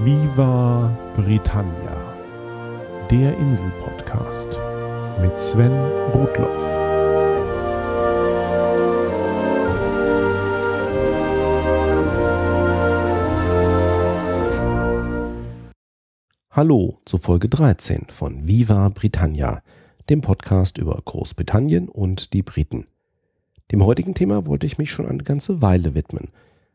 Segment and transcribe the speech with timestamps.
[0.00, 2.14] Viva Britannia,
[3.10, 4.56] der Insel-Podcast
[5.20, 5.72] mit Sven
[6.14, 6.62] Rudloff.
[16.52, 19.64] Hallo zu Folge 13 von Viva Britannia,
[20.08, 22.86] dem Podcast über Großbritannien und die Briten.
[23.72, 26.28] Dem heutigen Thema wollte ich mich schon eine ganze Weile widmen.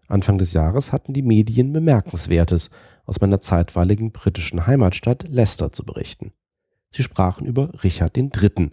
[0.07, 2.70] Anfang des Jahres hatten die Medien Bemerkenswertes
[3.05, 6.34] aus meiner zeitweiligen britischen Heimatstadt Leicester zu berichten.
[6.89, 8.71] Sie sprachen über Richard III.,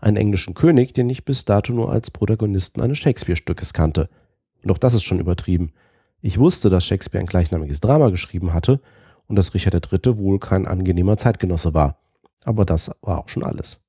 [0.00, 4.08] einen englischen König, den ich bis dato nur als Protagonisten eines Shakespeare-Stückes kannte.
[4.66, 5.72] Auch das ist schon übertrieben.
[6.22, 8.80] Ich wusste, dass Shakespeare ein gleichnamiges Drama geschrieben hatte
[9.26, 10.18] und dass Richard III.
[10.18, 12.00] wohl kein angenehmer Zeitgenosse war.
[12.44, 13.82] Aber das war auch schon alles.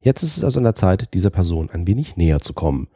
[0.00, 2.88] Jetzt ist es also an der Zeit, dieser Person ein wenig näher zu kommen.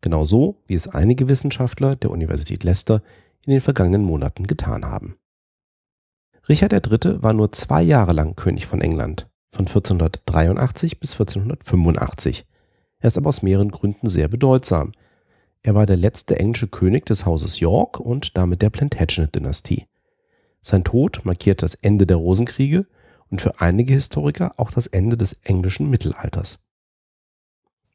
[0.00, 3.02] Genau so, wie es einige Wissenschaftler der Universität Leicester
[3.46, 5.16] in den vergangenen Monaten getan haben.
[6.48, 7.22] Richard III.
[7.22, 12.46] war nur zwei Jahre lang König von England, von 1483 bis 1485.
[13.00, 14.92] Er ist aber aus mehreren Gründen sehr bedeutsam.
[15.62, 19.86] Er war der letzte englische König des Hauses York und damit der Plantagenet-Dynastie.
[20.62, 22.86] Sein Tod markiert das Ende der Rosenkriege
[23.30, 26.58] und für einige Historiker auch das Ende des englischen Mittelalters.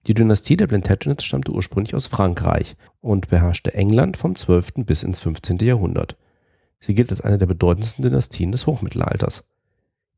[0.06, 4.86] Die Dynastie der Plantagenets stammte ursprünglich aus Frankreich und beherrschte England vom 12.
[4.86, 5.60] bis ins 15.
[5.60, 6.18] Jahrhundert.
[6.82, 9.46] Sie gilt als eine der bedeutendsten Dynastien des Hochmittelalters.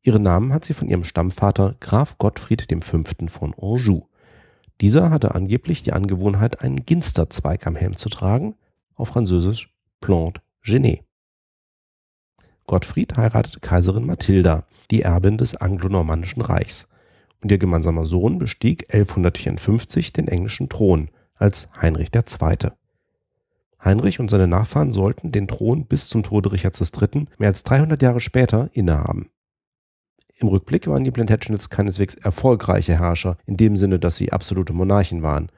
[0.01, 3.03] Ihren Namen hat sie von ihrem Stammvater Graf Gottfried V.
[3.27, 4.07] von Anjou.
[4.81, 8.55] Dieser hatte angeblich die Angewohnheit, einen Ginsterzweig am Helm zu tragen,
[8.95, 11.01] auf Französisch Plante Genée.
[12.65, 16.87] Gottfried heiratete Kaiserin Mathilda, die Erbin des anglo-normannischen Reichs,
[17.41, 22.71] und ihr gemeinsamer Sohn bestieg 1154 den englischen Thron als Heinrich II.
[23.83, 27.25] Heinrich und seine Nachfahren sollten den Thron bis zum Tode Richards III.
[27.37, 29.29] mehr als 300 Jahre später innehaben.
[30.37, 35.21] Im Rückblick waren die Plantagenets keineswegs erfolgreiche Herrscher, in dem Sinne, dass sie absolute Monarchen
[35.21, 35.49] waren.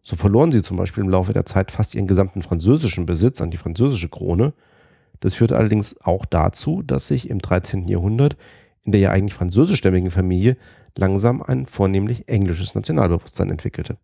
[0.00, 3.50] So verloren sie zum Beispiel im Laufe der Zeit fast ihren gesamten französischen Besitz an
[3.50, 4.54] die französische Krone
[5.22, 7.86] das führte allerdings auch dazu, dass sich im 13.
[7.86, 8.36] Jahrhundert
[8.84, 10.56] in der ja eigentlich französischstämmigen Familie
[10.96, 13.98] langsam ein vornehmlich englisches Nationalbewusstsein entwickelte.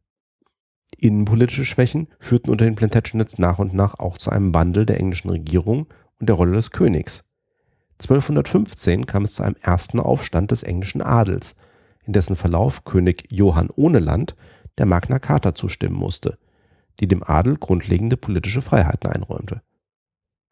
[0.96, 5.30] Innenpolitische Schwächen führten unter den Plantagenets nach und nach auch zu einem Wandel der englischen
[5.30, 5.86] Regierung
[6.18, 7.24] und der Rolle des Königs.
[8.00, 11.56] 1215 kam es zu einem ersten Aufstand des englischen Adels,
[12.04, 14.34] in dessen Verlauf König Johann ohne Land
[14.78, 16.38] der Magna Carta zustimmen musste,
[17.00, 19.62] die dem Adel grundlegende politische Freiheiten einräumte.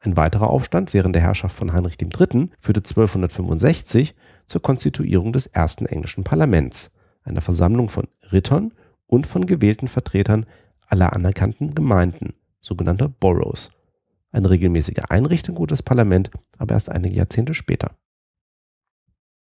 [0.00, 2.50] Ein weiterer Aufstand während der Herrschaft von Heinrich III.
[2.58, 4.14] führte 1265
[4.46, 6.92] zur Konstituierung des ersten englischen Parlaments,
[7.24, 8.72] einer Versammlung von Rittern
[9.06, 10.46] und von gewählten Vertretern
[10.86, 13.70] aller anerkannten Gemeinden, sogenannter Boroughs.
[14.30, 17.96] Eine regelmäßige Einrichtung wurde das Parlament aber erst einige Jahrzehnte später.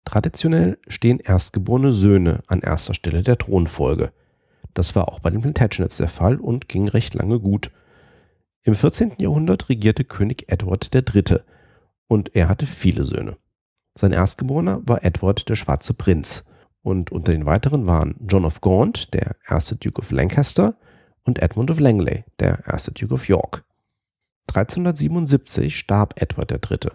[0.04, 4.12] Traditionell stehen erstgeborene Söhne an erster Stelle der Thronfolge.
[4.72, 7.70] Das war auch bei den Plantagenets der Fall und ging recht lange gut–
[8.66, 9.12] im 14.
[9.20, 11.38] Jahrhundert regierte König Edward III.
[12.08, 13.36] und er hatte viele Söhne.
[13.94, 16.44] Sein Erstgeborener war Edward der Schwarze Prinz
[16.82, 20.76] und unter den weiteren waren John of Gaunt, der erste Duke of Lancaster,
[21.22, 23.64] und Edmund of Langley, der erste Duke of York.
[24.48, 26.90] 1377 starb Edward III.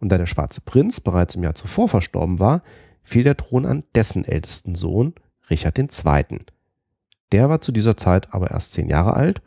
[0.00, 2.62] und da der Schwarze Prinz bereits im Jahr zuvor verstorben war,
[3.04, 5.14] fiel der Thron an dessen ältesten Sohn,
[5.48, 6.40] Richard II.
[7.30, 9.40] Der war zu dieser Zeit aber erst zehn Jahre alt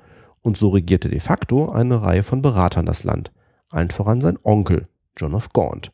[0.46, 3.32] und so regierte de facto eine Reihe von Beratern das Land,
[3.72, 5.92] allen voran sein Onkel, John of Gaunt.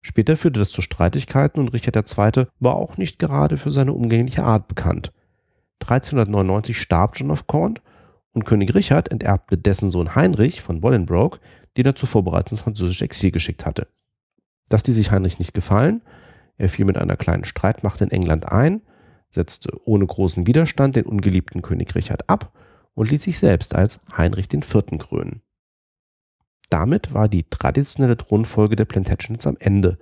[0.00, 2.46] Später führte das zu Streitigkeiten und Richard II.
[2.58, 5.12] war auch nicht gerade für seine umgängliche Art bekannt.
[5.82, 7.82] 1399 starb John of Gaunt
[8.32, 11.38] und König Richard enterbte dessen Sohn Heinrich von Bolingbroke,
[11.76, 13.88] den er zuvor bereits ins französische Exil geschickt hatte.
[14.70, 16.00] Dass die sich Heinrich nicht gefallen,
[16.56, 18.80] er fiel mit einer kleinen Streitmacht in England ein,
[19.32, 22.52] setzte ohne großen Widerstand den ungeliebten König Richard ab
[22.96, 24.98] und ließ sich selbst als Heinrich IV.
[24.98, 25.42] krönen.
[26.68, 29.98] Damit war die traditionelle Thronfolge der Plantagenets am Ende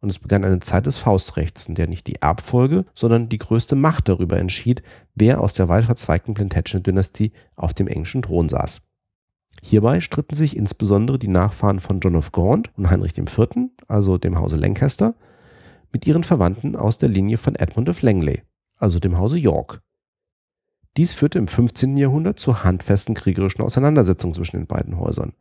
[0.00, 3.74] und es begann eine Zeit des Faustrechts, in der nicht die Erbfolge, sondern die größte
[3.74, 4.82] Macht darüber entschied,
[5.14, 8.82] wer aus der weit verzweigten Plantagenet-Dynastie auf dem englischen Thron saß.
[9.62, 14.38] Hierbei stritten sich insbesondere die Nachfahren von John of Gaunt und Heinrich IV., also dem
[14.38, 15.14] Hause Lancaster,
[15.90, 18.42] mit ihren Verwandten aus der Linie von Edmund of Langley,
[18.76, 19.80] also dem Hause York.
[20.96, 21.96] Dies führte im 15.
[21.96, 25.32] Jahrhundert zu handfesten kriegerischen Auseinandersetzungen zwischen den beiden Häusern.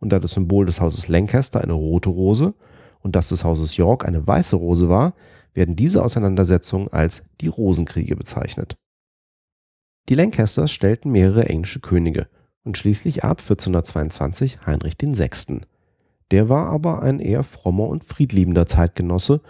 [0.00, 2.54] Und da das Symbol des Hauses Lancaster eine rote Rose
[3.00, 5.14] und das des Hauses York eine weiße Rose war,
[5.52, 8.76] werden diese Auseinandersetzungen als die Rosenkriege bezeichnet.
[10.08, 12.28] Die Lancasters stellten mehrere englische Könige
[12.64, 15.60] und schließlich ab 1422 Heinrich VI.
[16.30, 19.42] Der war aber ein eher frommer und friedliebender Zeitgenosse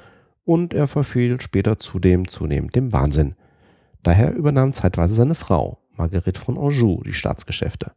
[0.45, 3.37] und er verfiel später zudem zunehmend dem Wahnsinn.
[4.03, 7.93] Daher übernahm zeitweise seine Frau, Marguerite von Anjou, die Staatsgeschäfte.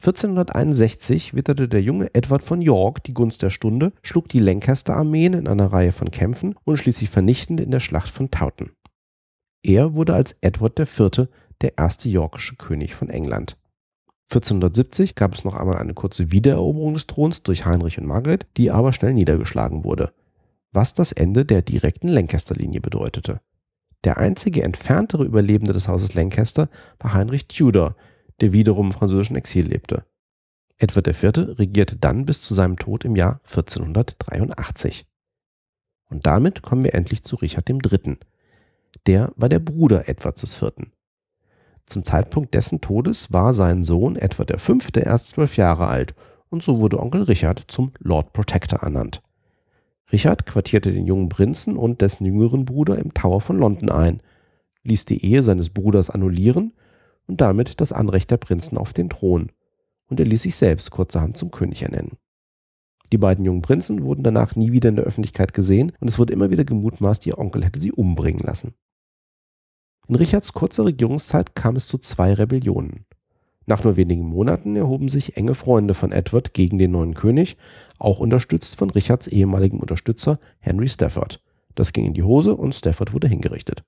[0.00, 5.48] 1461 witterte der junge Edward von York die Gunst der Stunde, schlug die Lancaster-Armeen in
[5.48, 8.70] einer Reihe von Kämpfen und schließlich vernichtend in der Schlacht von Towton.
[9.64, 11.28] Er wurde als Edward IV.
[11.62, 13.56] der erste yorkische König von England.
[14.30, 18.70] 1470 gab es noch einmal eine kurze Wiedereroberung des Throns durch Heinrich und Margaret, die
[18.70, 20.12] aber schnell niedergeschlagen wurde,
[20.70, 23.40] was das Ende der direkten Lancaster-Linie bedeutete.
[24.04, 26.68] Der einzige entferntere Überlebende des Hauses Lancaster
[26.98, 27.96] war Heinrich Tudor,
[28.40, 30.04] der wiederum im französischen Exil lebte.
[30.76, 31.58] Edward IV.
[31.58, 35.06] regierte dann bis zu seinem Tod im Jahr 1483.
[36.08, 38.16] Und damit kommen wir endlich zu Richard III.
[39.06, 40.72] Der war der Bruder Edwards IV.
[41.86, 44.76] Zum Zeitpunkt dessen Todes war sein Sohn Edward V.
[44.94, 46.14] erst zwölf Jahre alt
[46.48, 49.22] und so wurde Onkel Richard zum Lord Protector ernannt.
[50.10, 54.22] Richard quartierte den jungen Prinzen und dessen jüngeren Bruder im Tower von London ein,
[54.84, 56.72] ließ die Ehe seines Bruders annullieren
[57.26, 59.52] und damit das Anrecht der Prinzen auf den Thron,
[60.08, 62.16] und er ließ sich selbst kurzerhand zum König ernennen.
[63.12, 66.32] Die beiden jungen Prinzen wurden danach nie wieder in der Öffentlichkeit gesehen und es wurde
[66.32, 68.74] immer wieder gemutmaßt, ihr Onkel hätte sie umbringen lassen.
[70.08, 73.04] In Richards kurzer Regierungszeit kam es zu zwei Rebellionen.
[73.68, 77.58] Nach nur wenigen Monaten erhoben sich enge Freunde von Edward gegen den neuen König,
[77.98, 81.42] auch unterstützt von Richards ehemaligem Unterstützer Henry Stafford.
[81.74, 83.84] Das ging in die Hose und Stafford wurde hingerichtet.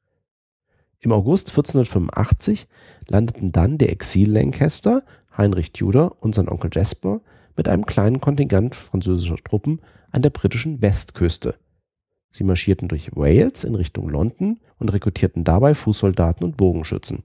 [0.98, 2.68] Im August 1485
[3.08, 5.02] landeten dann der Exil-Lancaster,
[5.34, 7.22] Heinrich Tudor und sein Onkel Jasper
[7.56, 9.80] mit einem kleinen Kontingent französischer Truppen
[10.10, 11.54] an der britischen Westküste.
[12.30, 17.22] Sie marschierten durch Wales in Richtung London und rekrutierten dabei Fußsoldaten und Bogenschützen.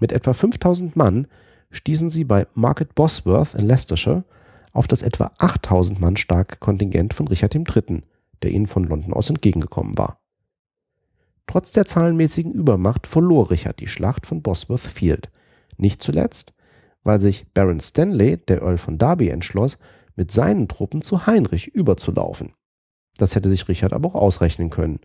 [0.00, 1.26] Mit etwa 5000 Mann
[1.70, 4.24] stießen sie bei Market Bosworth in Leicestershire
[4.72, 8.02] auf das etwa 8000 Mann starke Kontingent von Richard III.,
[8.42, 10.20] der ihnen von London aus entgegengekommen war.
[11.46, 15.30] Trotz der zahlenmäßigen Übermacht verlor Richard die Schlacht von Bosworth Field,
[15.76, 16.52] nicht zuletzt,
[17.02, 19.78] weil sich Baron Stanley, der Earl von Derby, entschloss,
[20.16, 22.54] mit seinen Truppen zu Heinrich überzulaufen.
[23.16, 25.00] Das hätte sich Richard aber auch ausrechnen können.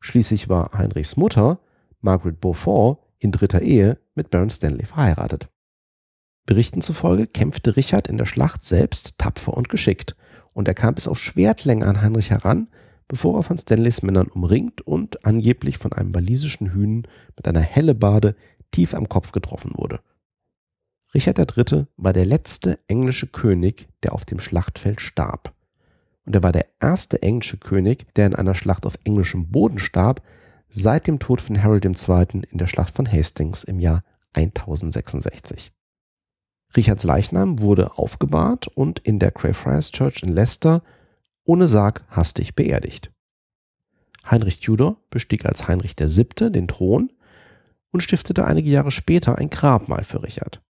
[0.00, 1.60] Schließlich war Heinrichs Mutter,
[2.00, 5.48] Margaret Beaufort, in dritter Ehe mit Baron Stanley verheiratet.
[6.46, 10.16] Berichten zufolge kämpfte Richard in der Schlacht selbst tapfer und geschickt,
[10.52, 12.68] und er kam bis auf Schwertlänge an Heinrich heran,
[13.06, 17.06] bevor er von Stanleys Männern umringt und angeblich von einem walisischen Hühnen
[17.36, 18.34] mit einer Hellebade
[18.72, 20.00] tief am Kopf getroffen wurde.
[21.14, 21.86] Richard III.
[21.96, 25.52] war der letzte englische König, der auf dem Schlachtfeld starb.
[26.24, 30.22] Und er war der erste englische König, der in einer Schlacht auf englischem Boden starb,
[30.70, 32.42] seit dem Tod von Harold II.
[32.50, 34.02] in der Schlacht von Hastings im Jahr
[34.32, 35.72] 1066.
[36.76, 40.82] Richards Leichnam wurde aufgebahrt und in der Greyfriars Church in Leicester
[41.44, 43.10] ohne Sarg hastig beerdigt.
[44.30, 46.52] Heinrich Tudor bestieg als Heinrich VII.
[46.52, 47.10] den Thron
[47.90, 50.62] und stiftete einige Jahre später ein Grabmal für Richard.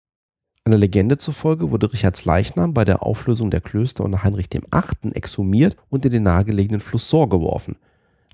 [0.64, 5.12] Einer Legende zufolge wurde Richards Leichnam bei der Auflösung der Klöster unter Heinrich VIII.
[5.14, 7.76] exhumiert und in den nahegelegenen Fluss Sor geworfen.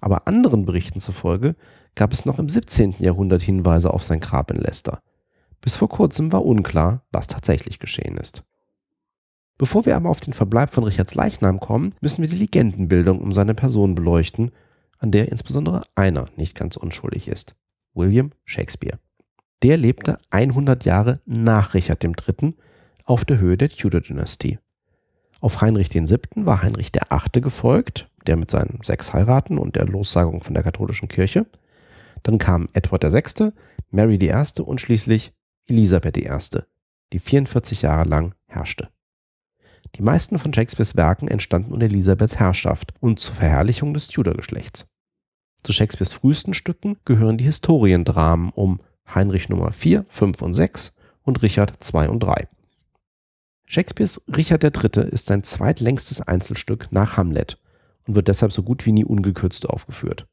[0.05, 1.57] Aber anderen Berichten zufolge
[1.95, 2.97] gab es noch im 17.
[2.99, 5.01] Jahrhundert Hinweise auf sein Grab in Leicester.
[5.63, 8.43] Bis vor kurzem war unklar, was tatsächlich geschehen ist.
[9.57, 13.33] Bevor wir aber auf den Verbleib von Richards Leichnam kommen, müssen wir die Legendenbildung um
[13.33, 14.51] seine Person beleuchten,
[14.99, 17.57] an der insbesondere einer nicht ganz unschuldig ist.
[17.95, 18.99] William Shakespeare.
[19.63, 22.53] Der lebte 100 Jahre nach Richard III.
[23.07, 24.59] auf der Höhe der Tudor-Dynastie.
[25.41, 26.19] Auf Heinrich VII.
[26.37, 27.41] war Heinrich VIII.
[27.41, 31.47] gefolgt, der mit seinen sechs Heiraten und der Lossagung von der katholischen Kirche.
[32.23, 33.53] Dann kamen Edward VI.,
[33.91, 34.61] Mary I.
[34.63, 35.33] und schließlich
[35.67, 36.61] Elisabeth I.,
[37.13, 38.89] die 44 Jahre lang herrschte.
[39.97, 44.87] Die meisten von Shakespeares Werken entstanden unter Elisabeths Herrschaft und zur Verherrlichung des Tudor-Geschlechts.
[45.63, 48.81] Zu Shakespeares frühesten Stücken gehören die Historiendramen um
[49.15, 52.49] Heinrich Nummer 4, 5 und 6 und Richard 2 und 3.
[53.67, 55.09] Shakespeares Richard III.
[55.09, 57.59] ist sein zweitlängstes Einzelstück nach Hamlet
[58.07, 60.27] und wird deshalb so gut wie nie ungekürzt aufgeführt.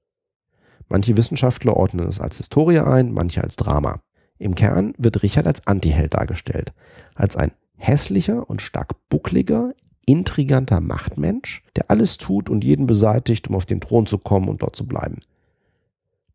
[0.87, 4.01] Manche Wissenschaftler ordnen es als Historie ein, manche als Drama.
[4.37, 6.73] Im Kern wird Richard als Antiheld dargestellt,
[7.15, 9.73] als ein hässlicher und stark buckliger,
[10.05, 14.61] intriganter Machtmensch, der alles tut und jeden beseitigt, um auf den Thron zu kommen und
[14.61, 15.19] dort zu bleiben.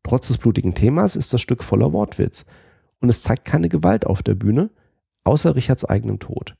[0.02, 2.46] Trotz des blutigen Themas ist das Stück voller Wortwitz
[3.00, 4.70] und es zeigt keine Gewalt auf der Bühne,
[5.24, 6.54] außer Richards eigenem Tod.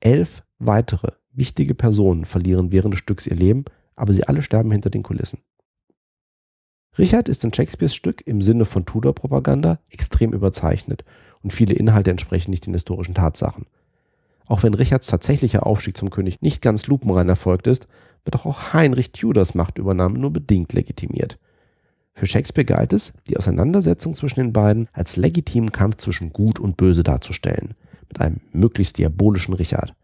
[0.00, 3.64] Elf weitere wichtige Personen verlieren während des Stücks ihr Leben,
[3.96, 5.40] aber sie alle sterben hinter den Kulissen.
[6.98, 11.04] Richard ist in Shakespeares Stück im Sinne von Tudor-Propaganda extrem überzeichnet
[11.42, 13.66] und viele Inhalte entsprechen nicht den historischen Tatsachen.
[14.46, 17.88] Auch wenn Richards tatsächlicher Aufstieg zum König nicht ganz lupenrein erfolgt ist,
[18.24, 21.38] wird auch Heinrich Tudors Machtübernahme nur bedingt legitimiert.
[22.12, 26.76] Für Shakespeare galt es, die Auseinandersetzung zwischen den beiden als legitimen Kampf zwischen Gut und
[26.76, 27.74] Böse darzustellen,
[28.08, 29.94] mit einem möglichst diabolischen Richard.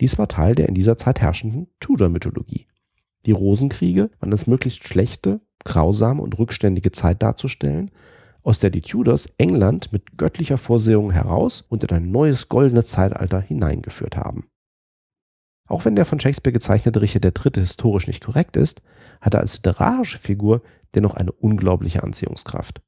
[0.00, 2.66] Dies war Teil der in dieser Zeit herrschenden Tudor-Mythologie.
[3.26, 7.90] Die Rosenkriege waren als möglichst schlechte, grausame und rückständige Zeit darzustellen,
[8.42, 13.40] aus der die Tudors England mit göttlicher Vorsehung heraus und in ein neues goldenes Zeitalter
[13.40, 14.48] hineingeführt haben.
[15.68, 17.62] Auch wenn der von Shakespeare gezeichnete Richard III.
[17.62, 18.82] historisch nicht korrekt ist,
[19.20, 20.62] hat er als literarische Figur
[20.94, 22.82] dennoch eine unglaubliche Anziehungskraft.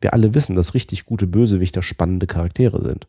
[0.00, 3.06] Wir alle wissen, dass richtig gute Bösewichter spannende Charaktere sind.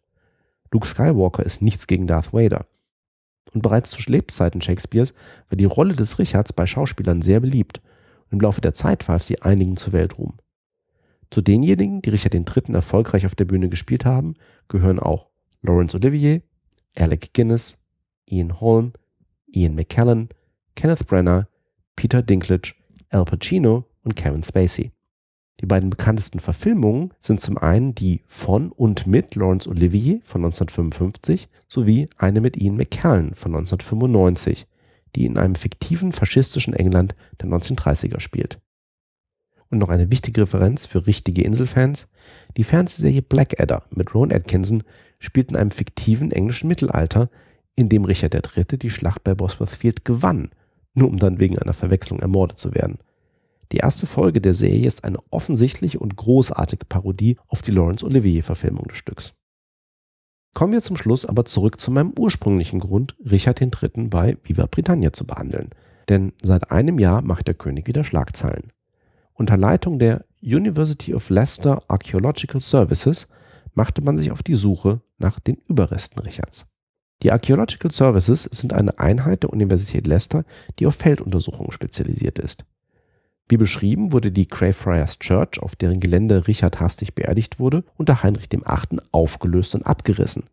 [0.71, 2.65] Luke Skywalker ist nichts gegen Darth Vader.
[3.53, 5.13] Und bereits zu Lebzeiten Shakespeares
[5.49, 7.81] war die Rolle des Richards bei Schauspielern sehr beliebt
[8.25, 10.37] und im Laufe der Zeit verhalf sie einigen zu Weltruhm.
[11.31, 12.73] Zu denjenigen, die Richard III.
[12.73, 14.35] erfolgreich auf der Bühne gespielt haben,
[14.67, 15.29] gehören auch
[15.61, 16.41] Laurence Olivier,
[16.95, 17.79] Alec Guinness,
[18.25, 18.93] Ian Holm,
[19.47, 20.29] Ian McKellen,
[20.75, 21.47] Kenneth Brenner,
[21.95, 22.73] Peter Dinklage,
[23.09, 24.91] Al Pacino und Kevin Spacey.
[25.61, 31.47] Die beiden bekanntesten Verfilmungen sind zum einen die von und mit Laurence Olivier von 1955
[31.67, 34.65] sowie eine mit Ian McKellen von 1995,
[35.15, 38.59] die in einem fiktiven faschistischen England der 1930er spielt.
[39.69, 42.09] Und noch eine wichtige Referenz für richtige Inselfans.
[42.57, 44.83] Die Fernsehserie Blackadder mit Ron Atkinson
[45.19, 47.29] spielt in einem fiktiven englischen Mittelalter,
[47.75, 48.65] in dem Richard III.
[48.79, 50.49] die Schlacht bei Bosworth Field gewann,
[50.93, 52.97] nur um dann wegen einer Verwechslung ermordet zu werden.
[53.71, 58.87] Die erste Folge der Serie ist eine offensichtliche und großartige Parodie auf die Laurence Olivier-Verfilmung
[58.87, 59.33] des Stücks.
[60.53, 64.07] Kommen wir zum Schluss aber zurück zu meinem ursprünglichen Grund, Richard III.
[64.09, 65.69] bei Viva Britannia zu behandeln.
[66.09, 68.67] Denn seit einem Jahr macht der König wieder Schlagzeilen.
[69.33, 73.29] Unter Leitung der University of Leicester Archaeological Services
[73.73, 76.65] machte man sich auf die Suche nach den Überresten Richards.
[77.23, 80.43] Die Archaeological Services sind eine Einheit der Universität Leicester,
[80.79, 82.65] die auf Felduntersuchungen spezialisiert ist.
[83.49, 88.51] Wie beschrieben wurde die Greyfriars Church, auf deren Gelände Richard hastig beerdigt wurde, unter Heinrich
[88.51, 88.99] VIII.
[89.11, 90.45] aufgelöst und abgerissen.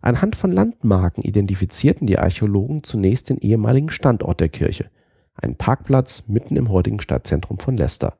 [0.00, 4.90] Anhand von Landmarken identifizierten die Archäologen zunächst den ehemaligen Standort der Kirche,
[5.34, 8.18] einen Parkplatz mitten im heutigen Stadtzentrum von Leicester,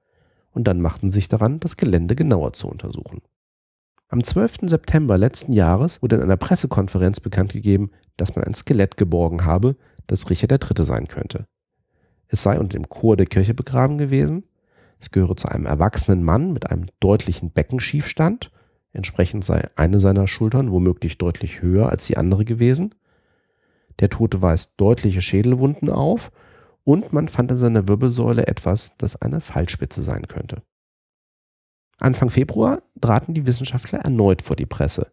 [0.51, 3.23] und dann machten sich daran, das Gelände genauer zu untersuchen.
[4.09, 4.59] Am 12.
[4.63, 9.77] September letzten Jahres wurde in einer Pressekonferenz bekannt gegeben, dass man ein Skelett geborgen habe,
[10.07, 10.85] das Richard III.
[10.85, 11.47] sein könnte.
[12.29, 14.47] Es sei unter dem Chor der Kirche begraben gewesen.
[14.99, 18.51] Es gehöre zu einem erwachsenen Mann mit einem deutlichen Beckenschiefstand.
[18.93, 22.95] Entsprechend sei eine seiner Schultern womöglich deutlich höher als die andere gewesen.
[24.01, 26.33] Der Tote weist deutliche Schädelwunden auf
[26.85, 30.63] und man fand in seiner Wirbelsäule etwas, das eine Fallspitze sein könnte.
[31.99, 35.11] Anfang Februar traten die Wissenschaftler erneut vor die Presse.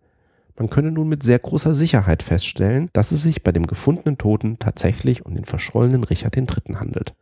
[0.55, 4.59] Man könne nun mit sehr großer Sicherheit feststellen, dass es sich bei dem gefundenen Toten
[4.59, 6.75] tatsächlich um den verschollenen Richard III.
[6.75, 7.15] handelt.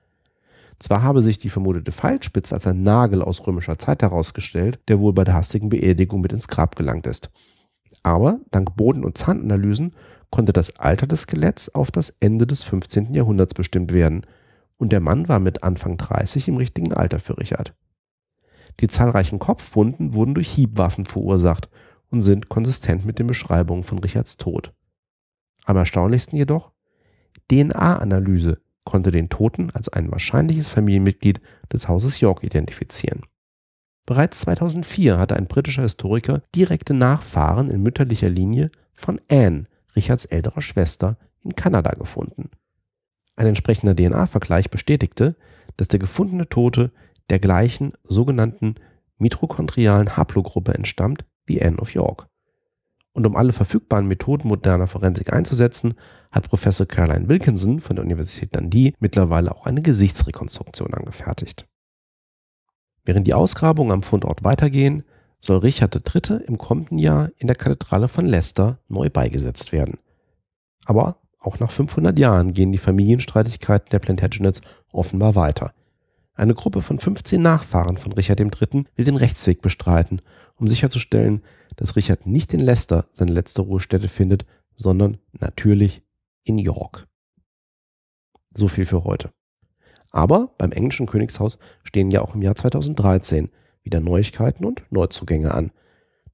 [0.79, 5.13] Zwar habe sich die vermutete Pfeilspitze als ein Nagel aus römischer Zeit herausgestellt, der wohl
[5.13, 7.29] bei der hastigen Beerdigung mit ins Grab gelangt ist.
[8.03, 9.93] Aber dank Boden- und Zahnanalysen
[10.31, 13.13] konnte das Alter des Skeletts auf das Ende des 15.
[13.13, 14.25] Jahrhunderts bestimmt werden,
[14.77, 17.75] und der Mann war mit Anfang 30 im richtigen Alter für Richard.
[18.79, 21.69] Die zahlreichen Kopfwunden wurden durch Hiebwaffen verursacht
[22.11, 24.73] und sind konsistent mit den Beschreibungen von Richards Tod.
[25.65, 26.71] Am erstaunlichsten jedoch,
[27.49, 31.41] DNA-Analyse konnte den Toten als ein wahrscheinliches Familienmitglied
[31.71, 33.21] des Hauses York identifizieren.
[34.05, 40.61] Bereits 2004 hatte ein britischer Historiker direkte Nachfahren in mütterlicher Linie von Anne, Richards älterer
[40.61, 42.49] Schwester, in Kanada gefunden.
[43.35, 45.35] Ein entsprechender DNA-Vergleich bestätigte,
[45.77, 46.91] dass der gefundene Tote
[47.29, 48.75] der gleichen sogenannten
[49.17, 52.27] mitochondrialen Haplogruppe entstammt wie Anne of York.
[53.13, 55.95] Und um alle verfügbaren Methoden moderner Forensik einzusetzen,
[56.31, 61.67] hat Professor Caroline Wilkinson von der Universität Dundee mittlerweile auch eine Gesichtsrekonstruktion angefertigt.
[63.03, 65.03] Während die Ausgrabungen am Fundort weitergehen,
[65.39, 66.37] soll Richard III.
[66.45, 69.97] im kommenden Jahr in der Kathedrale von Leicester neu beigesetzt werden.
[70.85, 74.61] Aber auch nach 500 Jahren gehen die Familienstreitigkeiten der Plantagenets
[74.93, 75.73] offenbar weiter.
[76.35, 78.85] Eine Gruppe von 15 Nachfahren von Richard III.
[78.95, 80.21] will den Rechtsweg bestreiten,
[80.61, 81.41] um sicherzustellen,
[81.75, 86.03] dass Richard nicht in Leicester seine letzte Ruhestätte findet, sondern natürlich
[86.43, 87.07] in York.
[88.53, 89.31] So viel für heute.
[90.11, 93.49] Aber beim englischen Königshaus stehen ja auch im Jahr 2013
[93.81, 95.71] wieder Neuigkeiten und Neuzugänge an.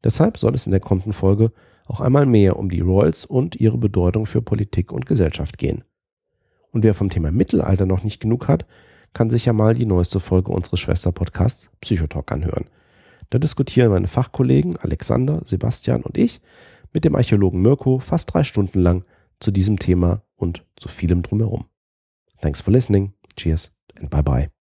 [0.04, 1.54] Deshalb soll es in der kommenden Folge
[1.86, 5.84] auch einmal mehr um die Royals und ihre Bedeutung für Politik und Gesellschaft gehen.
[6.72, 8.66] Und wer vom Thema Mittelalter noch nicht genug hat,
[9.14, 12.66] kann sich ja mal die neueste Folge unseres Schwesterpodcasts Psychotalk anhören.
[13.30, 16.42] Da diskutieren meine Fachkollegen Alexander, Sebastian und ich
[16.94, 19.04] mit dem Archäologen Mirko fast drei Stunden lang
[19.40, 21.66] zu diesem Thema und zu vielem drumherum.
[22.42, 23.14] Thanks for listening.
[23.36, 24.57] Cheers and bye bye.